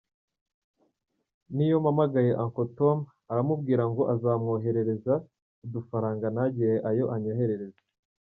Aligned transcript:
N’iyo 1.55 1.77
mpamagaye 1.83 2.31
uncle 2.43 2.67
Tom, 2.77 2.97
aramubwira 3.31 3.83
ngo 3.91 4.03
azamwoherereza 4.13 5.13
udufaranga, 5.65 6.25
ntagire 6.33 6.75
ayo 6.89 7.05
anyoherereza. 7.15 7.81